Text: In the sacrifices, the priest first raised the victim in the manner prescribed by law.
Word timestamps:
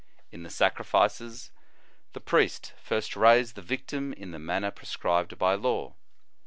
In 0.31 0.41
the 0.41 0.49
sacrifices, 0.49 1.51
the 2.13 2.19
priest 2.19 2.73
first 2.81 3.15
raised 3.15 3.53
the 3.55 3.61
victim 3.61 4.13
in 4.13 4.31
the 4.31 4.39
manner 4.39 4.71
prescribed 4.71 5.37
by 5.37 5.53
law. 5.53 5.93